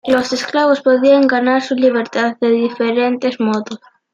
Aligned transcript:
Los 0.07 0.33
esclavos 0.33 0.81
podían 0.81 1.27
ganar 1.27 1.61
su 1.61 1.75
libertad 1.75 2.35
de 2.41 2.49
diferentes 2.49 3.39
modos. 3.39 3.77